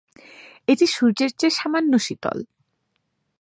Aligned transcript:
এটি 0.67 0.85
সূর্যের 0.87 1.31
চেয়ে 1.39 1.57
সামান্য 1.59 1.93
শীতল। 1.99 2.37